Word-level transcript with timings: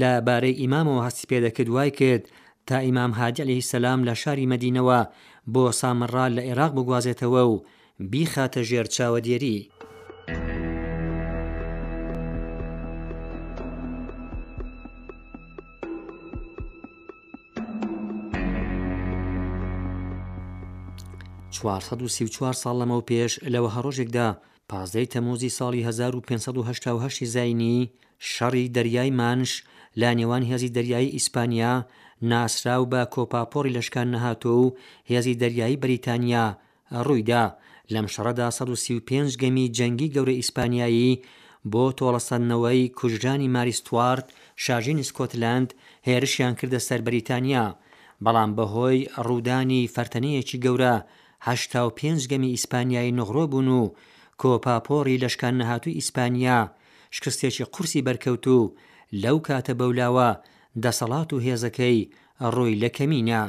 لە 0.00 0.10
بارەی 0.26 0.58
ئیمامەوە 0.62 1.04
هەستی 1.06 1.28
پێدەکرد 1.30 1.68
وای 1.72 1.90
کرد 2.00 2.24
تا 2.68 2.76
ئیمام 2.86 3.12
هادیعلی 3.20 3.64
سەسلام 3.68 4.00
لە 4.08 4.14
شاری 4.22 4.50
مدینەوە 4.54 5.00
بۆ 5.52 5.64
سامرڕال 5.80 6.32
لە 6.38 6.42
عێراق 6.48 6.72
بگوازێتەوە 6.78 7.42
و 7.52 7.62
بیخاتە 8.12 8.62
ژێر 8.68 8.86
چاوەدێری. 8.96 9.58
4 21.54 22.54
ساڵ 22.62 22.74
لەمە 22.80 22.96
و 22.98 23.06
پێش 23.10 23.32
لەوە 23.54 23.68
هەڕۆژێکدا 23.76 24.28
پازدەی 24.70 25.10
تەمۆزی 25.12 25.54
ساڵی 25.58 25.82
1588 25.88 27.24
زینی 27.34 27.78
شەڕی 28.32 28.66
دەریای 28.76 29.10
مانش 29.20 29.50
لا 30.00 30.10
نێوان 30.18 30.42
هێزی 30.50 30.72
دەریایی 30.76 31.14
ئیسپانیا 31.16 31.72
ناسرااو 32.30 32.90
بە 32.92 33.02
کۆپاپۆری 33.14 33.74
لەشکان 33.76 34.08
نەهاتۆ 34.14 34.50
و 34.62 34.74
هێزی 35.10 35.38
دەریایی 35.42 35.80
بریتانیا 35.84 36.46
ڕوویدا 37.06 37.44
لەم 37.94 38.06
شەڕدا 38.14 38.46
135 38.50 39.36
گەمی 39.42 39.66
جەنگی 39.76 40.12
گەورە 40.14 40.34
ئیسپانیایی 40.38 41.20
بۆ 41.72 41.84
تۆڵەسەندنەوەی 41.98 42.92
کوژرانی 42.98 43.48
ماریستوارد 43.56 44.26
شاژین 44.64 44.98
سکۆتلند 45.10 45.68
هێرشیان 46.08 46.54
کردە 46.60 46.80
سەر 46.88 47.00
بریتانیا 47.08 47.64
بەڵام 48.24 48.50
بەهۆی 48.56 49.00
ڕوودانی 49.26 49.90
فەرتەنەیەکی 49.94 50.62
گەورە 50.64 50.94
هشتا 51.46 51.86
و 51.86 51.90
پێنج 51.98 52.22
گەمی 52.30 52.50
ئیسپانیایی 52.56 53.16
نغڕۆ 53.18 53.44
بوون 53.52 53.68
و 53.68 53.82
کۆپاپۆڕی 54.40 55.20
لەشکان 55.24 55.54
نەهاتوو 55.60 55.96
ئیسپانیا 55.98 56.58
شکستێکی 57.16 57.64
قورسی 57.74 58.04
بەرکەوت 58.06 58.46
و 58.48 58.72
لەو 59.22 59.38
کاتە 59.46 59.74
بەولاوە 59.78 60.30
دەسەڵات 60.82 61.30
و 61.32 61.38
هێزەکەی 61.46 61.98
ڕووی 62.54 62.78
لە 62.82 62.88
کەمینە. 62.96 63.44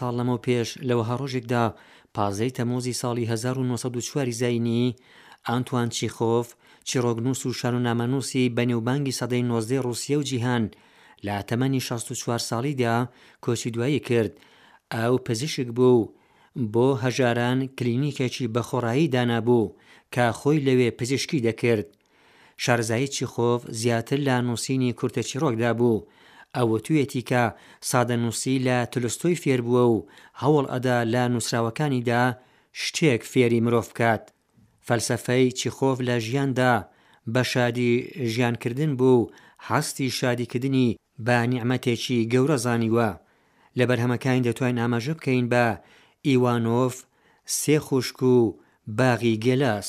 ساڵ 0.00 0.12
لەمە 0.18 0.36
پێش 0.46 0.68
لەوەها 0.88 1.14
ڕۆژێکدا 1.20 1.64
پازەی 2.16 2.50
تەمۆزی 2.50 2.96
ساڵی 3.00 3.24
1940 3.28 4.30
زینی 4.30 4.96
ئانتوان 5.48 5.88
چیخۆف 5.96 6.54
چیرۆگنووس 6.88 7.42
و 7.46 7.52
شانونامەنووسی 7.60 8.52
بەنێوبانگی 8.56 9.16
سەدەی 9.20 9.42
90 9.48 9.72
رووسیا 9.84 10.18
و 10.18 10.22
جیهان 10.28 10.64
لە 11.26 11.36
تەمەنی 11.48 11.80
64 11.80 12.38
ساڵیدا 12.50 12.96
کۆچی 13.44 13.70
دوایی 13.74 14.00
کرد 14.08 14.32
ئەو 14.94 15.14
پزیشک 15.26 15.68
بوو 15.78 16.10
بۆ 16.72 16.88
هەژاران 17.04 17.58
کلینیکێکی 17.78 18.50
بەخۆڕایی 18.54 19.10
دانابوو 19.14 19.72
کە 20.14 20.24
خۆی 20.38 20.64
لەوێ 20.66 20.90
پزیشکی 20.98 21.44
دەکرد 21.46 21.86
شارزایی 22.56 23.12
چیخۆف 23.14 23.60
زیاتر 23.80 24.18
لە 24.26 24.36
نووسینی 24.46 24.94
کورتە 24.98 25.20
چیرۆکدا 25.30 25.70
بوو 25.78 26.00
ئەوە 26.58 26.78
توێتی 26.86 27.22
کە 27.30 27.42
سادەنووسی 27.90 28.62
لە 28.66 28.78
تلستۆی 28.92 29.40
فێربووە 29.42 29.84
و 29.94 29.96
هەوڵ 30.40 30.64
ئەدا 30.72 30.98
لە 31.14 31.22
نووسراوەکانیدا 31.32 32.22
شتێک 32.82 33.22
فێری 33.32 33.64
مرۆڤ 33.64 33.86
بکات 33.90 34.24
فەلسفەی 34.86 35.48
چیخۆف 35.58 35.98
لە 36.08 36.16
ژیاندا 36.26 36.74
بە 37.32 37.42
شادی 37.52 37.92
ژیانکردن 38.32 38.92
بوو 38.98 39.30
هەستی 39.68 40.08
شادیکردنی 40.18 40.96
بە 41.26 41.36
نیعممەتێکی 41.50 42.26
گەورە 42.32 42.56
زانیوە 42.64 43.10
لە 43.78 43.84
بەرهەمەکانی 43.88 44.44
دەتوانین 44.48 44.80
ئاماژە 44.82 45.14
بکەین 45.18 45.46
بە 45.52 45.66
ئیوانۆف 46.26 46.94
سێ 47.60 47.76
خوشک 47.86 48.18
و 48.34 48.36
باغی 48.98 49.34
گەلاس 49.44 49.88